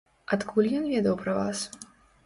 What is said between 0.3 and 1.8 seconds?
Адкуль ён ведаў пра вас?